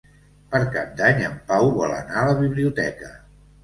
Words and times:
Per 0.55 0.61
Cap 0.77 0.95
d'Any 1.03 1.23
en 1.29 1.37
Pau 1.53 1.71
vol 1.79 1.97
anar 2.01 2.19
a 2.25 2.27
la 2.33 2.37
biblioteca. 2.45 3.17